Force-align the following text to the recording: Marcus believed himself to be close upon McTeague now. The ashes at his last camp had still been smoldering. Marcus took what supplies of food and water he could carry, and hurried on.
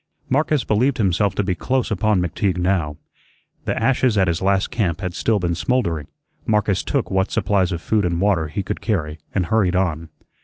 Marcus 0.29 0.63
believed 0.63 0.97
himself 0.97 1.35
to 1.35 1.43
be 1.43 1.53
close 1.53 1.91
upon 1.91 2.19
McTeague 2.19 2.57
now. 2.57 2.97
The 3.65 3.77
ashes 3.79 4.17
at 4.17 4.27
his 4.27 4.41
last 4.41 4.71
camp 4.71 4.99
had 5.01 5.13
still 5.13 5.37
been 5.37 5.53
smoldering. 5.53 6.07
Marcus 6.47 6.81
took 6.81 7.11
what 7.11 7.29
supplies 7.29 7.71
of 7.71 7.83
food 7.83 8.03
and 8.03 8.19
water 8.19 8.47
he 8.47 8.63
could 8.63 8.81
carry, 8.81 9.19
and 9.35 9.45
hurried 9.45 9.75
on. 9.75 10.09